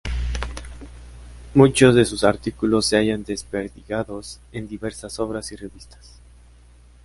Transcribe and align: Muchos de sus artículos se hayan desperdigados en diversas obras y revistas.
Muchos 1.53 1.93
de 1.93 2.05
sus 2.05 2.23
artículos 2.23 2.87
se 2.87 2.97
hayan 2.97 3.23
desperdigados 3.23 4.39
en 4.51 4.67
diversas 4.67 5.19
obras 5.19 5.51
y 5.51 5.55
revistas. 5.57 6.19